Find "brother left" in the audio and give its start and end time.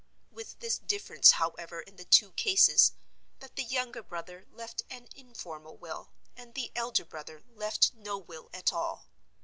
4.01-4.81, 7.05-7.93